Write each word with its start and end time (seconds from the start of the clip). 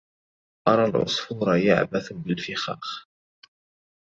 أرى 0.67 0.85
العصفور 0.85 1.57
يعبث 1.57 2.13
بالفخاخ 2.13 3.07